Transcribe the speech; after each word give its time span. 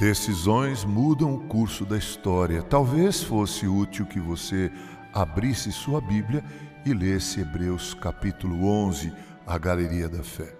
Decisões 0.00 0.82
mudam 0.82 1.34
o 1.34 1.40
curso 1.40 1.84
da 1.84 1.98
história. 1.98 2.62
Talvez 2.62 3.22
fosse 3.22 3.66
útil 3.66 4.06
que 4.06 4.18
você 4.18 4.72
abrisse 5.12 5.70
sua 5.70 6.00
Bíblia 6.00 6.42
e 6.86 6.94
lesse 6.94 7.40
Hebreus 7.40 7.92
capítulo 7.92 8.66
11, 8.66 9.12
a 9.46 9.58
Galeria 9.58 10.08
da 10.08 10.22
Fé. 10.22 10.54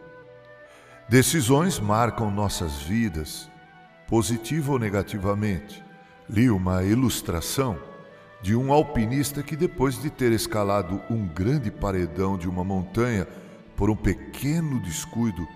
Decisões 1.08 1.80
marcam 1.80 2.30
nossas 2.30 2.82
vidas, 2.82 3.50
positivo 4.06 4.72
ou 4.72 4.78
negativamente. 4.78 5.82
Li 6.28 6.50
uma 6.50 6.84
ilustração 6.84 7.78
de 8.42 8.54
um 8.54 8.70
alpinista 8.70 9.42
que, 9.42 9.56
depois 9.56 9.98
de 10.02 10.10
ter 10.10 10.32
escalado 10.32 11.00
um 11.08 11.26
grande 11.26 11.70
paredão 11.70 12.36
de 12.36 12.46
uma 12.46 12.62
montanha 12.62 13.26
por 13.74 13.88
um 13.88 13.96
pequeno 13.96 14.78
descuido, 14.82 15.48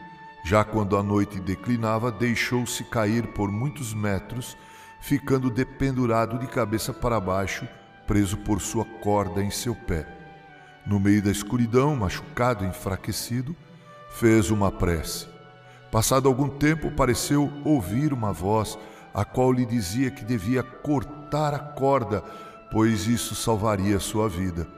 já 0.45 0.63
quando 0.63 0.95
a 0.99 1.03
noite 1.03 1.41
declinava, 1.41 2.13
deixou-se 2.13 2.85
cair 2.85 3.29
por 3.29 3.51
muitos 3.51 3.95
metros, 3.95 4.55
ficando 5.01 5.49
dependurado 5.49 6.39
de 6.39 6.47
cabeça 6.47 6.93
para 6.93 7.19
baixo, 7.19 7.67
preso 8.07 8.37
por 8.37 8.61
sua 8.61 8.85
corda 8.85 9.43
em 9.43 9.51
seu 9.51 9.75
pé. 9.75 10.07
No 10.87 11.01
meio 11.01 11.23
da 11.23 11.31
escuridão, 11.31 11.97
machucado 11.97 12.63
e 12.63 12.69
enfraquecido, 12.69 13.57
fez 14.11 14.51
uma 14.51 14.71
prece. 14.71 15.27
Passado 15.91 16.29
algum 16.29 16.49
tempo, 16.49 16.91
pareceu 16.91 17.51
ouvir 17.65 18.13
uma 18.13 18.31
voz, 18.31 18.79
a 19.15 19.25
qual 19.25 19.51
lhe 19.51 19.65
dizia 19.65 20.11
que 20.11 20.27
devia 20.27 20.63
cortar 20.63 21.55
a 21.55 21.59
corda, 21.59 22.21
pois 22.71 23.07
isso 23.07 23.35
salvaria 23.35 23.99
sua 23.99 24.29
vida. 24.29 24.69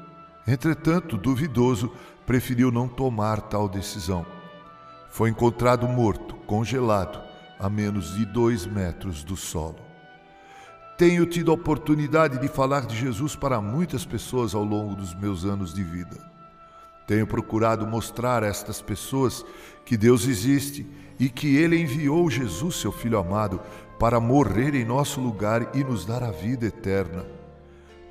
Entretanto, 0.47 1.17
duvidoso, 1.17 1.93
preferiu 2.25 2.71
não 2.71 2.87
tomar 2.87 3.41
tal 3.41 3.69
decisão. 3.69 4.36
Foi 5.17 5.31
encontrado 5.31 5.89
morto, 5.89 6.35
congelado, 6.47 7.19
a 7.59 7.71
menos 7.71 8.15
de 8.17 8.27
dois 8.27 8.67
metros 8.67 9.25
do 9.25 9.35
solo. 9.35 9.79
Tenho 10.99 11.25
tido 11.25 11.51
a 11.51 11.55
oportunidade 11.55 12.39
de 12.39 12.49
falar 12.49 12.85
de 12.85 12.95
Jesus 12.95 13.35
para 13.35 13.59
muitas 13.59 14.05
pessoas 14.05 14.55
ao 14.55 14.63
longo 14.63 14.95
dos 14.95 15.15
meus 15.15 15.47
anos 15.47 15.73
de 15.73 15.83
vida. 15.83 16.19
Tenho 17.07 17.27
procurado 17.27 17.87
mostrar 17.87 18.45
a 18.45 18.47
estas 18.47 18.83
pessoas 18.83 19.43
que 19.87 19.97
Deus 19.97 20.29
existe 20.29 20.87
e 21.19 21.31
que 21.31 21.57
Ele 21.57 21.81
enviou 21.81 22.29
Jesus, 22.29 22.77
seu 22.77 22.93
Filho 22.93 23.17
amado, 23.19 23.59
para 23.99 24.21
morrer 24.21 24.75
em 24.75 24.85
nosso 24.85 25.19
lugar 25.19 25.75
e 25.75 25.83
nos 25.83 26.05
dar 26.05 26.23
a 26.23 26.31
vida 26.31 26.67
eterna. 26.67 27.25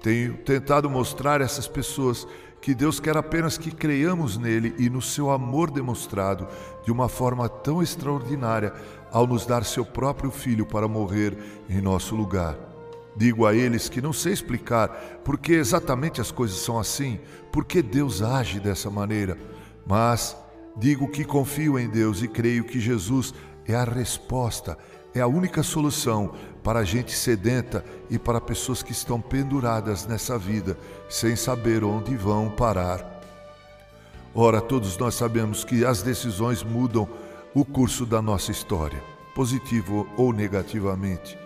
Tenho 0.02 0.38
tentado 0.38 0.90
mostrar 0.90 1.40
a 1.40 1.46
essas 1.46 1.68
pessoas 1.68 2.28
que 2.62 2.74
Deus 2.74 3.00
quer 3.00 3.16
apenas 3.16 3.58
que 3.58 3.72
creiamos 3.72 4.38
nele 4.38 4.74
e 4.78 4.90
no 4.90 5.02
seu 5.02 5.30
amor 5.30 5.70
demonstrado 5.70 6.48
de 6.84 6.92
uma 6.92 7.08
forma 7.08 7.48
tão 7.48 7.82
extraordinária 7.82 8.74
ao 9.12 9.28
nos 9.28 9.46
dar 9.46 9.64
seu 9.64 9.86
próprio 9.86 10.32
filho 10.32 10.66
para 10.66 10.88
morrer 10.88 11.38
em 11.70 11.80
nosso 11.80 12.16
lugar. 12.16 12.58
Digo 13.16 13.46
a 13.46 13.56
eles 13.56 13.88
que 13.88 14.02
não 14.02 14.12
sei 14.12 14.34
explicar 14.34 14.90
por 15.24 15.38
que 15.38 15.54
exatamente 15.54 16.20
as 16.20 16.32
coisas 16.32 16.58
são 16.58 16.78
assim, 16.78 17.20
por 17.52 17.64
que 17.64 17.82
Deus 17.82 18.22
age 18.22 18.60
dessa 18.60 18.90
maneira, 18.90 19.38
mas 19.88 20.36
digo 20.76 21.08
que 21.08 21.24
confio 21.24 21.80
em 21.80 21.88
Deus 21.88 22.22
e 22.22 22.28
creio 22.28 22.66
que 22.66 22.80
Jesus 22.80 23.34
é 23.66 23.74
a 23.74 23.84
resposta, 23.84 24.78
é 25.16 25.22
a 25.22 25.28
única 25.28 25.64
solução 25.64 26.34
para 26.62 26.80
a 26.80 26.84
gente 26.84 27.16
sedenta 27.16 27.86
e 28.10 28.20
para 28.20 28.42
pessoas 28.42 28.84
que 28.84 28.92
estão 28.92 29.22
penduradas 29.22 30.06
nessa 30.06 30.38
vida 30.38 30.78
sem 31.10 31.38
saber 31.38 31.86
onde 31.86 32.16
vão 32.18 32.50
parar. 32.50 33.22
Ora, 34.34 34.60
todos 34.60 34.98
nós 34.98 35.16
sabemos 35.16 35.64
que 35.64 35.86
as 35.86 36.02
decisões 36.02 36.62
mudam 36.62 37.08
o 37.54 37.64
curso 37.64 38.06
da 38.06 38.22
nossa 38.22 38.52
história, 38.52 39.02
positivo 39.34 40.06
ou 40.18 40.34
negativamente. 40.34 41.38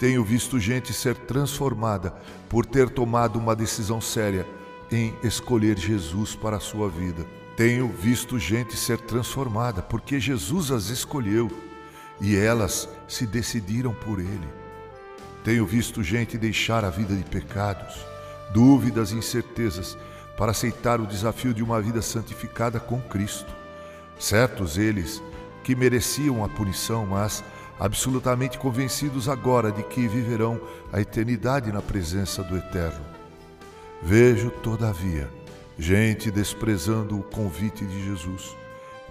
Tenho 0.00 0.24
visto 0.24 0.58
gente 0.58 0.92
ser 0.92 1.14
transformada 1.14 2.12
por 2.48 2.66
ter 2.66 2.90
tomado 2.90 3.38
uma 3.38 3.54
decisão 3.54 4.00
séria 4.00 4.44
em 4.90 5.14
escolher 5.22 5.78
Jesus 5.78 6.34
para 6.34 6.56
a 6.56 6.60
sua 6.60 6.88
vida. 6.88 7.24
Tenho 7.56 7.86
visto 7.86 8.36
gente 8.40 8.76
ser 8.76 8.98
transformada 8.98 9.80
porque 9.80 10.18
Jesus 10.18 10.72
as 10.72 10.88
escolheu 10.88 11.48
e 12.20 12.36
elas 12.36 12.88
se 13.08 13.26
decidiram 13.26 13.92
por 13.92 14.18
ele. 14.18 14.48
Tenho 15.42 15.66
visto 15.66 16.02
gente 16.02 16.38
deixar 16.38 16.84
a 16.84 16.90
vida 16.90 17.14
de 17.14 17.24
pecados, 17.24 17.94
dúvidas 18.52 19.12
e 19.12 19.16
incertezas 19.16 19.96
para 20.36 20.52
aceitar 20.52 21.00
o 21.00 21.06
desafio 21.06 21.52
de 21.52 21.62
uma 21.62 21.80
vida 21.80 22.00
santificada 22.00 22.80
com 22.80 23.00
Cristo. 23.00 23.52
Certos 24.18 24.78
eles 24.78 25.22
que 25.62 25.74
mereciam 25.74 26.44
a 26.44 26.48
punição, 26.48 27.06
mas 27.06 27.44
absolutamente 27.78 28.58
convencidos 28.58 29.28
agora 29.28 29.70
de 29.72 29.82
que 29.82 30.06
viverão 30.06 30.60
a 30.92 31.00
eternidade 31.00 31.72
na 31.72 31.82
presença 31.82 32.42
do 32.42 32.56
Eterno. 32.56 33.04
Vejo, 34.02 34.50
todavia, 34.50 35.30
gente 35.78 36.30
desprezando 36.30 37.18
o 37.18 37.22
convite 37.22 37.84
de 37.84 38.04
Jesus. 38.04 38.56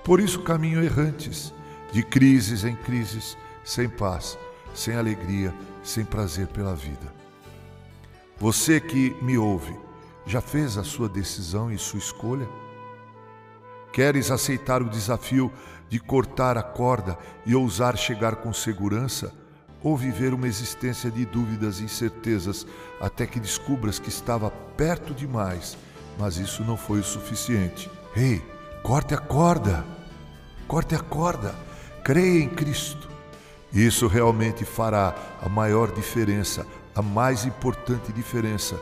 Por 0.03 0.19
isso 0.19 0.41
caminham 0.41 0.83
errantes 0.83 1.53
de 1.93 2.01
crises 2.01 2.63
em 2.63 2.75
crises, 2.75 3.37
sem 3.63 3.87
paz, 3.87 4.35
sem 4.73 4.95
alegria, 4.95 5.53
sem 5.83 6.03
prazer 6.03 6.47
pela 6.47 6.75
vida. 6.75 7.13
Você 8.39 8.81
que 8.81 9.15
me 9.21 9.37
ouve, 9.37 9.77
já 10.25 10.41
fez 10.41 10.75
a 10.75 10.83
sua 10.83 11.07
decisão 11.07 11.71
e 11.71 11.77
sua 11.77 11.99
escolha? 11.99 12.49
Queres 13.91 14.31
aceitar 14.31 14.81
o 14.81 14.89
desafio 14.89 15.53
de 15.87 15.99
cortar 15.99 16.57
a 16.57 16.63
corda 16.63 17.15
e 17.45 17.53
ousar 17.53 17.95
chegar 17.95 18.37
com 18.37 18.51
segurança? 18.51 19.31
Ou 19.83 19.95
viver 19.95 20.33
uma 20.33 20.47
existência 20.47 21.11
de 21.11 21.23
dúvidas 21.25 21.79
e 21.79 21.83
incertezas 21.83 22.65
até 22.99 23.27
que 23.27 23.39
descubras 23.39 23.99
que 23.99 24.09
estava 24.09 24.49
perto 24.49 25.13
demais, 25.13 25.77
mas 26.17 26.37
isso 26.37 26.63
não 26.63 26.75
foi 26.75 27.01
o 27.01 27.03
suficiente? 27.03 27.87
Ei, 28.15 28.41
corte 28.81 29.13
a 29.13 29.19
corda! 29.19 29.85
Corte 30.67 30.95
a 30.95 30.99
corda! 30.99 31.53
Creia 32.03 32.43
em 32.43 32.49
Cristo. 32.49 33.09
Isso 33.71 34.07
realmente 34.07 34.65
fará 34.65 35.15
a 35.41 35.49
maior 35.49 35.91
diferença, 35.91 36.67
a 36.93 37.01
mais 37.01 37.45
importante 37.45 38.11
diferença. 38.11 38.79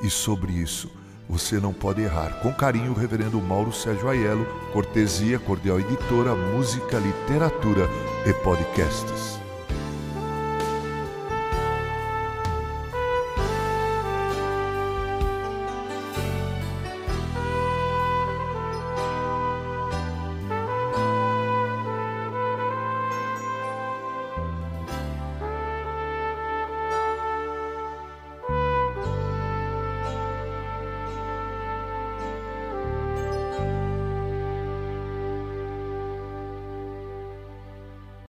E 0.00 0.08
sobre 0.08 0.52
isso, 0.52 0.90
você 1.28 1.58
não 1.58 1.72
pode 1.72 2.00
errar. 2.00 2.40
Com 2.40 2.52
carinho, 2.52 2.94
Reverendo 2.94 3.40
Mauro 3.40 3.72
Sérgio 3.72 4.08
Aiello, 4.08 4.46
Cortesia 4.72 5.38
Cordial 5.38 5.80
Editora, 5.80 6.34
Música, 6.34 6.98
Literatura 6.98 7.88
e 8.26 8.32
Podcasts. 8.42 9.40